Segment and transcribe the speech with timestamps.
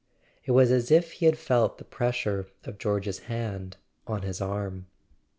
[0.45, 3.77] It was as if he had felt the pressure of George's hand
[4.07, 4.87] on his arm.